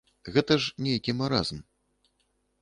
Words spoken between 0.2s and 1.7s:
Гэта ж нейкі маразм.